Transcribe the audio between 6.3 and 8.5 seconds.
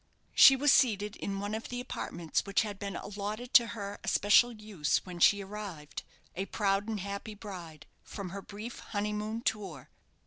a proud and happy bride, from her